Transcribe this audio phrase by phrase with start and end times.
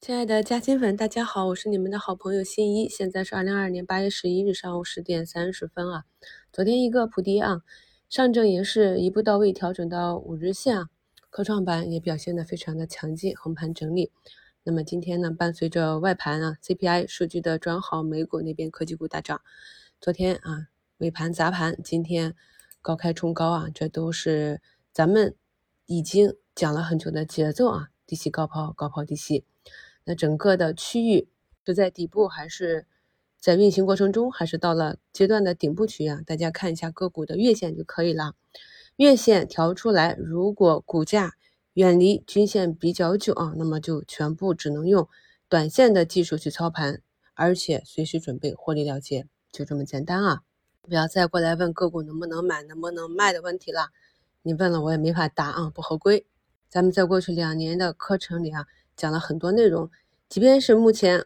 [0.00, 2.88] 亲爱的嘉兴粉，大家好，我是你们的好朋友新一。
[2.88, 6.04] 现在是二零二二年八月十一日上午十点三十分啊。
[6.50, 7.60] 昨天一个普跌啊，
[8.08, 10.88] 上证也是一步到位调整到五日线啊，
[11.28, 14.10] 科创板也表现的非常的强劲，横盘整理。
[14.62, 19.42] 那么今天呢，伴随着外盘啊 CPI 数据的转好，美股那边科技股大涨。
[20.00, 22.34] 昨天啊尾盘砸盘，今天
[22.80, 24.62] 高开冲高啊，这都是
[24.94, 25.36] 咱们
[25.84, 29.44] 已经讲了很久的节奏啊，低吸高抛，高抛低吸。
[30.04, 31.28] 那整个的区域
[31.64, 32.86] 是在底部，还是
[33.38, 36.20] 在运行过程中，还是到了阶段的顶部区域啊？
[36.26, 38.34] 大家看一下个股的月线就可以了。
[38.96, 41.34] 月线调出来，如果股价
[41.74, 45.08] 远离均线比较久啊，那么就全部只能用
[45.48, 47.00] 短线的技术去操盘，
[47.34, 50.42] 而且随时准备获利了结，就这么简单啊！
[50.82, 53.90] 不要再过来问个股能不能买、能不能卖的问题了，
[54.42, 56.26] 你问了我也没法答啊，不合规。
[56.68, 58.66] 咱们在过去两年的课程里啊。
[59.00, 59.90] 讲了很多内容，
[60.28, 61.24] 即便是目前，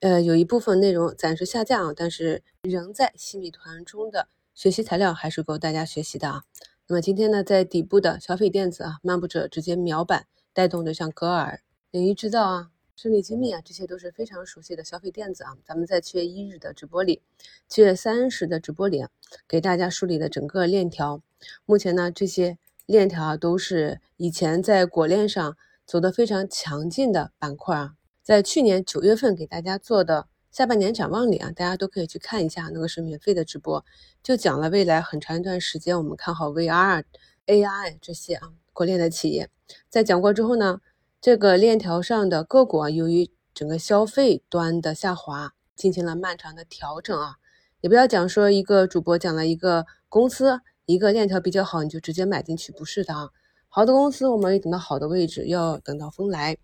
[0.00, 6.42] 呃，有一部分内容暂时下架啊，但是仍在新米团中的学习材料还是够大家学习的啊。
[6.86, 15.56] 那么今天呢，在底部的消费电子啊，漫步者直接秒板带动的，像格尔、领域制造啊、胜利精密啊，这些都是非常熟悉的消费电子啊。
[15.64, 17.22] 咱们在七月一日的直播里，
[17.66, 19.08] 七月三十的直播里，啊
[19.48, 21.22] 给大家梳理了整个链条。
[21.64, 25.56] 目前呢，这些链条啊都是以前在果链上。
[25.86, 33.84] 走得非常强劲的板块啊，在去年九月份给大家做的下半年展望里啊，大家都可以去看一下，那个是免费的直播，
[34.22, 37.04] 就讲了未来很长一段时间我们看好 VR、
[37.46, 39.50] AI 这些啊国链的企业。
[39.90, 40.80] 在讲过之后呢，
[41.20, 47.36] 这个链条上的个股啊，由于整个消费端的下滑，进行了漫长的调整啊，
[47.80, 53.30] 也不要讲说一个主播讲了一个公司一个链条比较好，你就直接买进去，不是的啊。
[53.76, 56.56] 好的公司，我们也等到好的位置，要等到风来。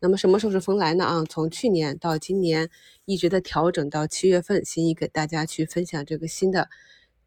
[0.00, 1.04] 那么什么时候是风来呢？
[1.04, 2.68] 啊，从去年到今年
[3.04, 6.68] 一直在调整到七月份，心仪给大家去分享这个新的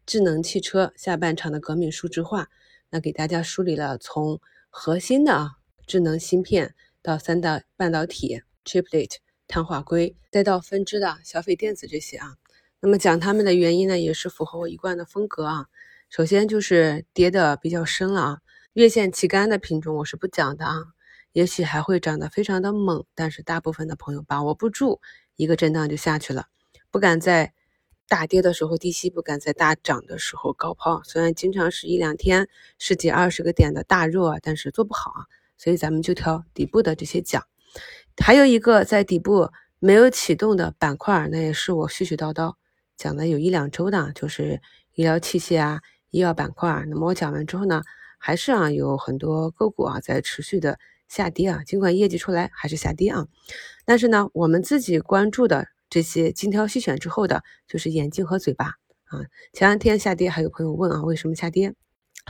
[0.04, 2.48] 智能汽车下半场的革命数字化。
[2.90, 4.38] 那给大家梳理了从
[4.68, 5.52] 核心的啊
[5.86, 9.12] 智能芯片到三大半导体 chiplet
[9.48, 12.34] 碳化硅，再到分支的消费电子这些啊。
[12.80, 15.68] 那么讲它们的原因呢，也是符合我一贯的风格啊。
[16.10, 18.38] 首先就是跌的比较深了啊。
[18.74, 20.76] 月线旗杆的品种我是不讲的啊，
[21.32, 25.00] 也许还会涨得非常的猛，但是大部分的朋友把握不住，
[25.34, 26.46] 一个震荡就下去了，
[26.88, 27.52] 不敢在
[28.06, 31.02] 大跌的时候低吸，不敢在大涨的时候高抛。
[31.02, 32.48] 虽然经常是一两天
[32.78, 35.26] 十几二十个点的大热，但是做不好啊，
[35.58, 37.44] 所以咱们就挑底部的这些讲。
[38.22, 42.54] 还有一个在底部没有启动的板块，那也是我絮絮叨叨
[42.96, 44.62] 讲了有一两周的，就是
[44.94, 45.80] 医疗器械啊、
[46.10, 46.84] 医药板块。
[46.88, 47.82] 那么我讲完之后呢？
[48.22, 53.26] 还是啊，有很多个股啊在持续的下跌啊，尽管业绩出来还是下跌啊。
[53.86, 58.66] 但是呢，我们自己关注的这些精挑细选之后的，就是眼睛和嘴巴
[59.06, 59.24] 啊。
[59.54, 61.74] 前两天下跌，还有朋友问啊，为什么下跌？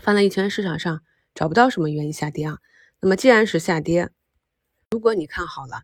[0.00, 1.02] 翻了一圈市场上
[1.34, 2.58] 找不到什么原因下跌啊。
[3.00, 4.10] 那么既然是下跌，
[4.92, 5.82] 如果你看好了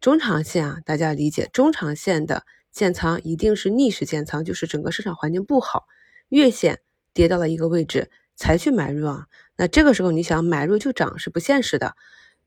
[0.00, 5.86] 中长线啊，大家理解中长线的建仓一定是逆势建仓，就是整个市场环境不好，
[6.28, 6.80] 月线
[7.12, 9.26] 跌到了一个位置才去买入啊。
[9.56, 11.96] 那这个时候你想买入就涨是不现实的，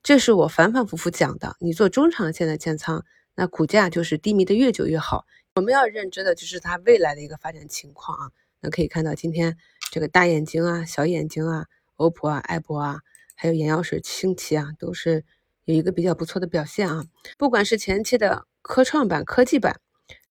[0.01, 1.57] 这是我反反复复讲的。
[1.59, 5.27] 你做中长线的建仓，那股价就是低迷的越久越好。
[5.55, 8.31] 我们要认知的就是它未来的一个发展情况啊。
[8.61, 9.57] 那可以看到今天
[9.91, 11.65] 这个大眼睛啊、小眼睛啊、
[11.97, 13.01] 欧普啊、爱博啊，
[13.35, 15.25] 还有眼药水、清奇啊，都是
[15.65, 17.03] 有一个比较不错的表现啊。
[17.37, 19.81] 不管是前期的科创板、科技板，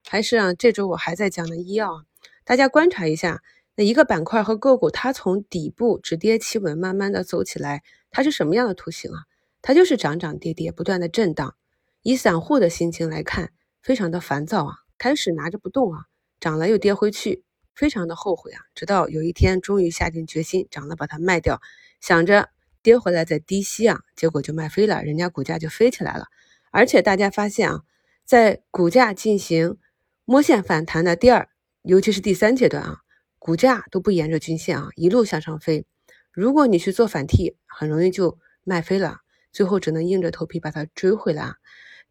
[0.08, 2.04] 还是啊这周我还在讲的医药，
[2.44, 3.42] 大家观察一下。
[3.84, 9.24] 一个板块和个股，它从底部止跌企稳，慢慢的走起来，它是什么样的图形啊？
[9.62, 11.54] 它就是涨涨跌跌，不断的震荡。
[12.02, 13.52] 以散户的心情来看，
[13.82, 16.04] 非常的烦躁啊，开始拿着不动啊，
[16.40, 18.62] 涨了又跌回去，非常的后悔啊。
[18.74, 21.60] 直到有一天终于下定决心，涨了把它卖掉，
[22.00, 22.48] 想着
[22.82, 26.26] 跌回来再低吸啊，结果就卖飞了，人家股价就飞起来了。
[26.70, 27.82] 而且大家发现啊，
[28.24, 29.76] 在股价进行
[30.24, 31.48] 摸线反弹的第二，
[31.82, 33.00] 尤其是第三阶段啊。
[33.40, 35.86] 股价都不沿着均线啊，一路向上飞。
[36.30, 39.16] 如果你去做反替，很容易就卖飞了，
[39.50, 41.54] 最后只能硬着头皮把它追回来。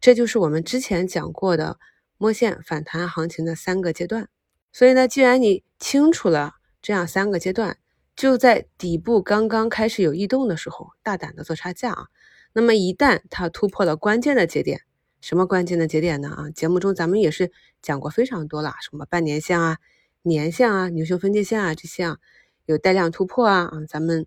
[0.00, 1.78] 这就是我们之前讲过的
[2.18, 4.28] 摸线反弹行情的三个阶段。
[4.72, 7.78] 所以呢，既然你清楚了这样三个阶段，
[8.16, 12.06] 就在底部刚刚开始有异动的时候，大胆的做差价啊。
[12.52, 14.80] 那么一旦它突破了关键的节点，
[15.20, 16.28] 什么关键的节点呢？
[16.28, 19.78] 啊，节目中咱们也是讲过非常多了，什么半年线啊。
[20.22, 22.18] 年线啊，牛熊分界线啊，这些啊
[22.66, 24.26] 有带量突破啊啊，咱们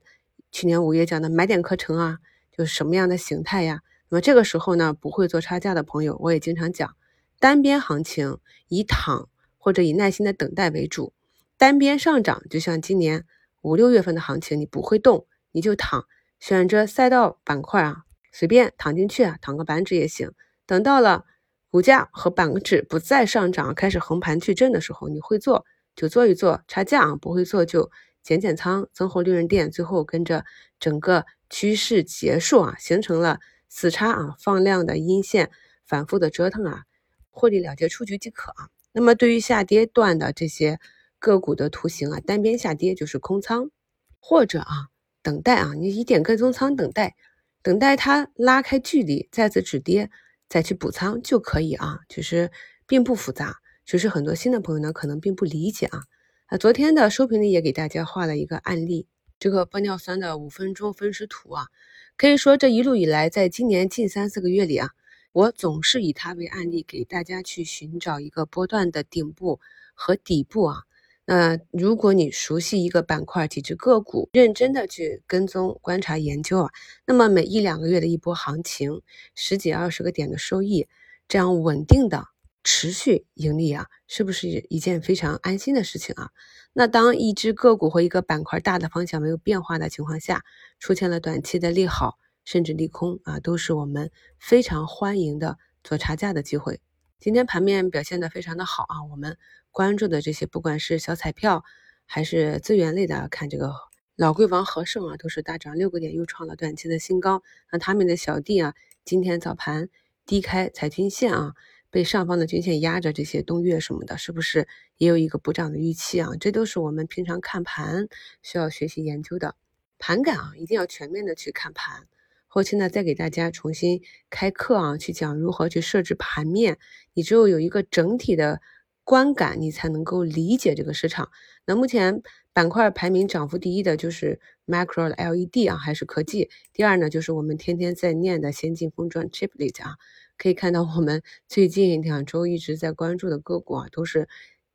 [0.51, 2.17] 去年五月讲的买点课程啊，
[2.51, 3.81] 就是什么样的形态呀？
[4.09, 6.95] 那么这个时候呢，不会做差价的朋友，我也经常讲，
[7.39, 11.13] 单边行情以躺或者以耐心的等待为主。
[11.57, 13.25] 单边上涨，就像今年
[13.61, 16.05] 五六月份的行情，你不会动，你就躺，
[16.39, 20.31] 选择赛道板块啊，随便躺进去啊，躺个板指也行。
[20.65, 21.25] 等到了
[21.69, 27.91] 股价和板指不再上涨，开始横盘去震的时候，你会做就做一做差价啊，不会做就
[28.21, 30.45] 减减仓，增厚利润垫，最后跟着
[30.79, 33.39] 整个趋势结束啊，形成了。
[33.75, 35.49] 死叉啊，放量的阴线，
[35.83, 36.83] 反复的折腾啊，
[37.31, 38.69] 获利了结出局即可啊。
[38.91, 40.79] 那么对于下跌段的这些
[41.17, 43.71] 个股的图形啊，单边下跌就是空仓，
[44.19, 44.89] 或者啊
[45.23, 47.15] 等待啊，你一点跟踪仓等待，
[47.63, 50.11] 等待它拉开距离再次止跌，
[50.47, 52.01] 再去补仓就可以啊。
[52.07, 52.51] 其实
[52.85, 56.03] 并不复杂，只是很多新的朋友呢可能并不理解啊。
[56.47, 59.07] 啊，昨天的收评里也给大家画了一个案例，
[59.39, 61.67] 这个玻尿酸的五分钟分时图啊。
[62.15, 64.91] 可以说，这一路以来，在今年近三四个月里啊，
[65.31, 69.59] 我总是以它为案例，给大家去寻找一个波段的顶部
[69.95, 70.83] 和底部啊。
[71.25, 76.71] 那如果你熟悉一个板块、几只个股，认真的去跟踪、观察、研究啊，
[77.07, 79.01] 那么每一两个月的一波行情，
[79.33, 80.85] 十几二十个点的收益，
[81.27, 82.32] 这样稳定的。
[82.63, 86.29] 持续盈利啊，是不是一件非常安心的事情啊？
[86.71, 90.43] 那当一只个股或一个板块大的方向没有变化的情况下，
[90.79, 96.79] 出现了短期的利好甚至利空啊，都是我们非常欢迎的做差价的机会。
[97.19, 99.37] 今天盘面表现的非常的好啊，我们
[99.69, 101.63] 关注的这些不管是小彩票
[102.05, 103.73] 还是资源类的，看这个
[104.15, 107.43] 老贵王和盛啊，都是大涨六个点，又创了短期的新高。
[107.71, 108.73] 那他们的小弟啊，
[109.03, 109.89] 今天早盘
[110.25, 111.53] 低开踩均线啊。
[111.93, 114.67] 被上方的均线压着，这些东岳什么的，是不是
[114.97, 116.31] 也有一个补涨的预期啊？
[116.39, 118.07] 这都是我们平常看盘
[118.41, 119.55] 需要学习研究的
[119.99, 122.07] 盘感啊，一定要全面的去看盘。
[122.47, 124.01] 后期呢，再给大家重新
[124.31, 126.79] 开课啊，去讲如何去设置盘面。
[127.13, 128.59] 你只有有一个整体的
[129.03, 131.29] 观感，你才能够理解这个市场。
[131.67, 132.23] 那目前
[132.53, 136.49] 板块排名涨幅第一的就是 Micro LED 啊，还是科技。
[136.73, 139.97] 第二呢，就是我们天天在念的先进封装 Chiplet 啊。
[140.43, 144.27] 可以看到，我们最近两周一直在关注的个股啊，都是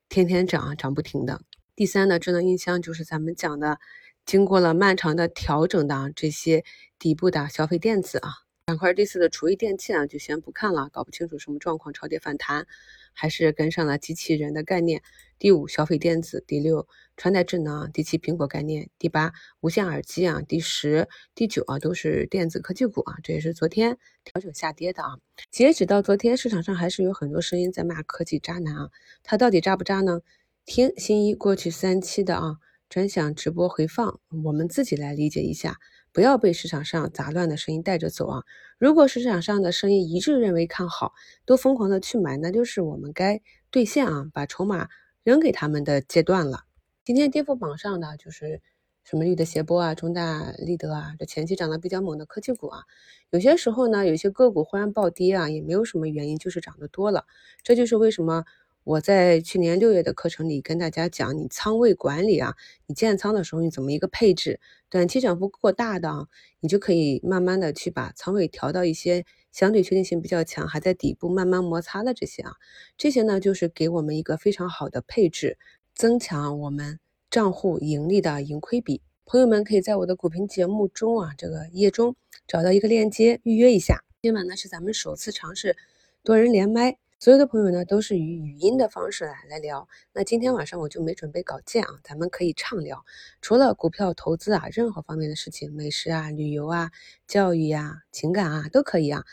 [0.09, 1.43] 天天涨，涨不停的。
[1.77, 3.79] 第三呢，智能音箱就是咱们讲的，
[4.25, 6.65] 经过了漫长的调整的这些
[6.99, 8.48] 底部的消费电子啊。
[8.69, 12.67] 板块第四的厨艺电器啊，就先不看了，搞不清楚什么状况，超跌反弹。
[13.15, 15.03] 还是跟上了机器人的概念。
[15.39, 16.87] 第五，消费电子；第六，
[17.17, 23.17] 穿戴智能；第七，苹果概念；第八，无线耳机啊；第十、第九啊，都是电子科技股啊。
[23.23, 25.17] 这也是昨天调整下跌的啊。
[25.51, 28.91] 截止到昨天，市场上还是有很多声音在骂科技渣男啊。
[29.23, 30.21] 他到底渣不渣呢？
[30.67, 32.59] 听新一过去三期的啊
[32.91, 35.79] 专享直播回放，我们自己来理解一下。
[36.13, 38.43] 不要被市场上杂乱的声音带着走啊！
[38.79, 41.13] 如果市场上的声音一致认为看好，
[41.45, 43.41] 都疯狂的去买，那就是我们该
[43.71, 44.89] 兑现啊，把筹码
[45.23, 46.65] 扔给他们的阶段了。
[47.05, 48.61] 今天跌幅榜上的就是
[49.05, 52.83] 什么绿的斜波啊、中大立德啊，这前期涨得比较猛的科技股啊，
[53.31, 57.27] 有些时候呢，有些个股忽然暴跌啊，也没有什么原因，就是涨得多了。
[57.63, 58.45] 这就是为什么。
[58.89, 62.55] 我在去年六月的课程里跟大家讲，你仓位管理啊，
[62.87, 64.61] 你建仓的时候你怎么一个配置？
[64.89, 66.27] 短期涨幅过大的，
[66.61, 72.53] 你就可以慢慢的去把仓位调到一些相对确定性比较强，还在底部慢慢摩擦的这些啊，
[72.97, 75.59] 这些呢就是给我们一个非常好的配置，
[75.95, 76.99] 增强我们
[77.29, 79.03] 账户盈利的盈亏比。
[79.27, 84.03] 朋友们可以在我的股评节目中啊，这个页中找到一个链接预约一下。
[84.23, 85.77] 今晚呢是咱们首次尝试
[86.25, 86.97] 多人连麦。
[87.21, 89.89] 所有的朋友呢，都是以语音的方式来来聊。
[90.13, 93.05] 那今天晚上我就没准备稿件啊，咱们可以畅聊，
[93.43, 96.93] 除了股票投资啊，任何方面的事情，美食啊、旅游啊、
[97.27, 99.25] 教育呀、情感啊，都可以啊。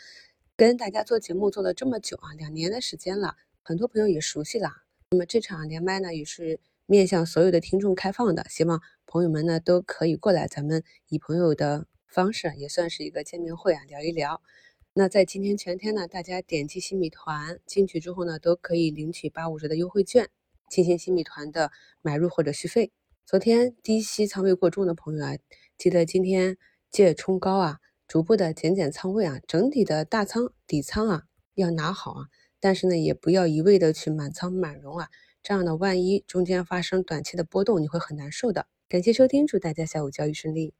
[0.56, 4.68] 跟大家做节目做了这么久啊，两年的时间了，很多朋友也熟悉了。
[5.12, 14.42] 那么这场连麦呢，也是面向所有的听众开放的，希望朋友们呢都可以过来，咱们以朋友的方式，也算是一个见面会啊，聊一聊。
[14.98, 20.30] 那在今天全天呢，大家点击新米团进去之后呢，都可以领取八五折的优惠券，
[20.70, 22.90] 进行新米团的买入或者续费。
[23.26, 25.36] 昨天低吸仓位过重的朋友啊，
[25.76, 26.56] 记得今天
[26.90, 27.76] 借冲高啊，
[28.08, 31.24] 逐步的减减仓位啊，整体的大仓底仓啊
[31.56, 35.10] 要拿好啊，但是呢，也不要一味的去满仓满容啊，
[35.42, 38.66] 这样的万一中间发生短期的波动，你会很难受的。
[38.88, 40.72] 感谢收听，祝大家下午交易顺利。